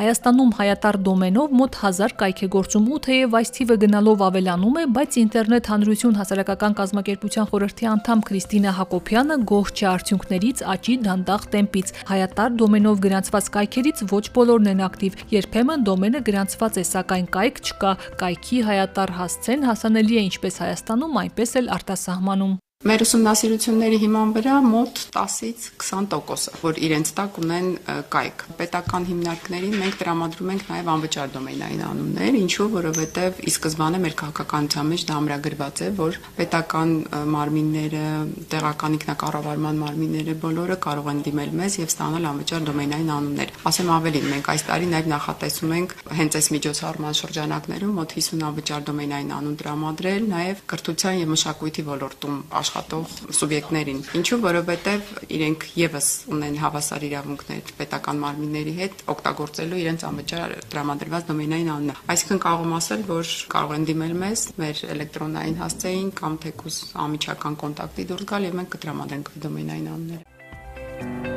[0.00, 4.84] Հայաստանում հայատար դոմենով մոտ 1000 կայք է գործում ու թեև այս թիվը գնալով ավելանում է,
[4.96, 11.92] բայց ինտերնետ հանրություն հասարակական կազմակերպության խորհրդի անդամ Քրիստինա Հակոբյանը գոհ չէ արդյունքներից աճի դանդաղ տեմպից։
[12.14, 17.92] Հայատար դոմենով գրանցված կայքերից ոչ բոլորն են ակտիվ։ Երբեմն դոմենը գրանցված է, սակայն կայք չկա։
[18.24, 25.00] Կայքի հայատար հասցեն հասանելի է ինչպես Հայաստանում, այնպես էլ արտասահմանում։ Մեր ուսումնասիրությունների հիման վրա մոտ
[25.12, 27.66] 10-ից 20%-ը, որ իրենց տակ ունեն
[28.14, 34.16] կայք։ Պետական հիմնարկներին մենք տրամադրում ենք նաև անվճար դոմեյնային անուններ, ինչու, որովհետև ի սկզբանե մեր
[34.22, 36.94] քաղաքականության մեջ դա ամրագրված է, որ պետական
[37.36, 38.06] մարմինները,
[38.48, 44.26] տեղական ինքնակառավարման մարմինները բոլորը կարող են դիմել մեզ եւ ստանալ անվճար դոմեյնային անուններ։ Ասեմ ավելին,
[44.32, 49.60] մենք այս տարի նաև նախատեսում ենք հենց այս միջոցառման շրջանակներում մոտ 50 անվճար դոմեյնային անուն
[49.60, 52.40] տրամադրել, նաև կրթության եւ մշակույթի ոլորտում
[52.70, 60.54] աշխատող սուբյեկտներին։ Ինչու, որովհետև իրենք եւս ունեն հավասար իրավունքներ պետական մարմինների հետ օգտագործելու իրենց անվճար
[60.74, 66.14] տրամադրված դոմենային անունը։ Այսինքն կարող եմ ասել, որ կարող են դիմել մեզ մեր էլեկտրոնային հասցեին
[66.20, 71.29] կամ թեկուզ ամիջական կոնտակտի դուրս գալ եւ մենք կտրամադրենք դոմենային անունները։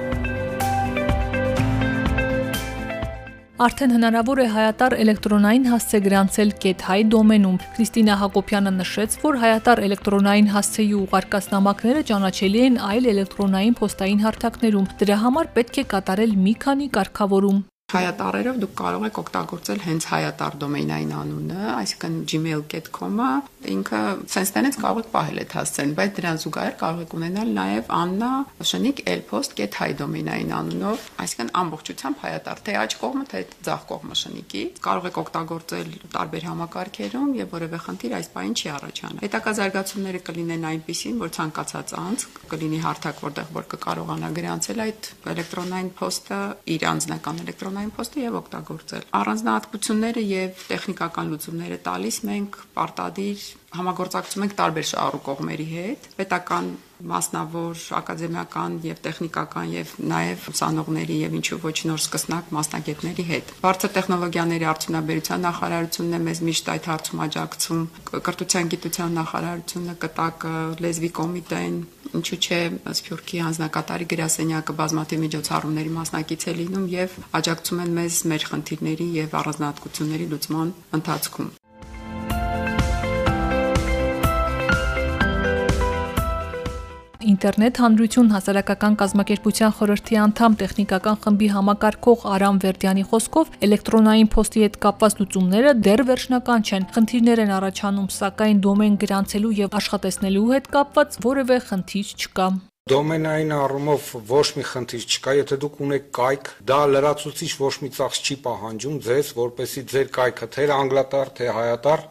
[3.64, 10.52] Արդեն հնարավոր է հայատար էլեկտրոնային հասցե գրանցել Get.hi դոմենում։ Քրիստինա Հակոբյանը նշեց, որ հայատար էլեկտրոնային
[10.58, 16.58] հասցեի ուղարկած նամակները ճանաչելի են այլ էլեկտրոնային փոստային հարթակներում։ Դրա համար պետք է կատարել մի
[16.66, 23.32] քանի կարգավորում հայատարերով դուք կարող եք օգտագործել հենց հայատար դոմեյնային անունը, այսինքն gmail.com-ը,
[23.74, 24.02] ինքը
[24.54, 28.32] տենից կարող եք պահել այդ հասցեն, բայց դրան զուգահեռ կարող եք ունենալ նաև Աննա
[28.74, 35.08] Շնիկ elpost.hi դոմեյնային անունով, այսինքն ամբողջությամբ հայատար, թե աջ կողմը, թե ձախ կողմը Շնիկի։ Կարող
[35.10, 41.18] եք օգտագործել տարբեր համակարգերում եւ որևէ խնդիր այս պահին չի առաջանա։ Հետագա զարգացումները կլինեն այնպեսին,
[41.24, 46.40] որ ցանկացած անձ կլինի հարթակ, որտեղ որ կկարողանա գրանցել այդ էլեկտրոնային փոստը
[46.74, 54.44] իր անձնական էլեկտրոնային օնլայն փոստը եւ օգտագործել։ Առանձնահատկությունները եւ տեխնիկական լուծումները տալիս մենք պարտադիր համագործակցում
[54.46, 56.68] ենք տարբեր շահառու կողմերի հետ, պետական
[57.04, 63.94] մասնավոր, ակադեմիական եւ տեխնիկական եւ նաեւ ուսանողների եւ ինչու ոչ նոր սկսնակ մասնագետների հետ։ Բարձր
[63.98, 67.84] տեխնոլոգիաների արդյունաբերության նախարարությունն է մեզ միշտ այդ հարցում աջակցում,
[68.14, 70.56] կրթության գիտության նախարարությունը, կտակը,
[70.86, 71.76] լեզվի կոմիտեն,
[72.20, 72.60] ինչու՞ չէ
[73.00, 79.38] Սփյուռքի հանձնակատարի գրասենյակը բազմաթիվ միջոցառումների մասնակից է լինում եւ աջակցում են մեզ մեր խնդիրների եւ
[79.42, 81.54] առանձնահատկությունների լուծման ընթացքում։
[87.32, 94.78] ինտերնետ հանրություն հասարակական կազմակերպության խորհրդի անդամ տեխնիկական խմբի համակարգող Արամ Վերդյանի խոսքով էլեկտրոնային փոստի հետ
[94.88, 101.20] կապված լուծումները դեռ վերջնական չեն։ Խնդիրներ են առաջանում, սակայն դոմեն գրանցելու եւ աշխատեցնելու հետ կապված
[101.30, 102.48] որևէ խնդիր չկա։
[102.92, 108.20] Դոմենային առումով ոչ մի խնդիր չկա, եթե դուք ունեք կայք, դա լրացուցիչ ոչ մի ծախս
[108.28, 112.04] չի պահանջում ձեզ, որպեսի ձեր կայքը թե անգլատար, թե հայատար,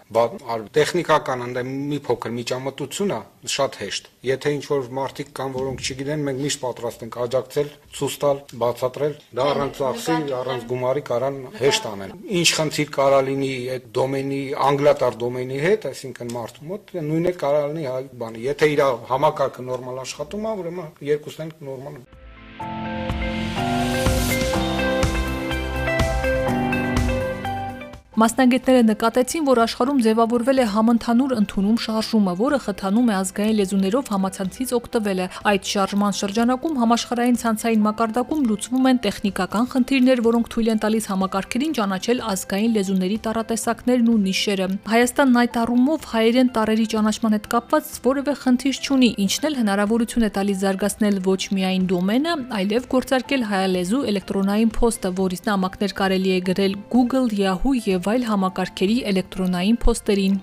[0.72, 1.60] տեխնիկական ընդ
[1.92, 3.20] մի փոքր միջամտություն է,
[3.52, 8.16] շատ հեշտ։ Եթե ինչ որ մարդիկ կան, որոնք չգիտեն, մենք միշտ պատրաստ ենք աջակցել, ցույց
[8.22, 13.88] տալ, բացատրել, դա առանց ծախսի, առանց գումարի կարան հեշտ անեն։ Ինչ խնդիր կարա լինի այդ
[13.98, 14.40] դոմենի
[14.72, 20.00] անգլատար դոմենի հետ, այսինքն մարդու մոտ, նույնը կարա լինի հայ բանը։ Եթե իր համակարգը նորմալ
[20.06, 22.02] աշխատում է, ուրեմն երկուսն են նորմալ։
[28.22, 34.74] Մասնագետները նկատեցին, որ աշխարհում ձևավորվել է համընդհանուր ընդունում շարժումը, որը խթանում է ազգային լեզուներով համացանցից
[34.78, 41.08] օգտվելը։ Այդ շարժման շրջանակում համաշխարհային ցանցային մակարդակում լուծվում են տեխնիկական խնդիրներ, որոնք թույլ են տալիս
[41.10, 47.90] համակարգերին ճանաչել ազգային լեզուների տարատեսակներն ու նիշերը։ Հայաստանն այդ առումով հայերեն տարերի ճանաչման հետ կապված
[48.06, 54.04] որևէ խնդիր չունի, ինչն էլ հնարավորություն է տալիս զարգացնել ոչ միայն դոմենը, այլև գործարկել հայալեզու
[54.12, 60.34] էլեկտրոնային փոստը, որից նամակներ կարելի է գրել Google, Yahoo եւ այլ համակարգերի էլեկտրոնային փոստերին։